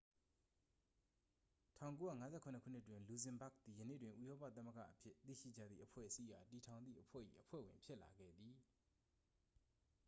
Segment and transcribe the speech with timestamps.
[1.75, 8.55] 1957 ခုနှစ်တွင် လူဇင်ဘာ့ဂ်သည် ယနေ့တွင် ဥရောပသမဂ္ဂအဖြစ် သိရှိကြသည့်အဖွဲ့အစည်းအား တည်ထောင်သည့်အဖွဲ့၏ အဖွဲ့ဝင်ဖြစ်လာခဲ့သည်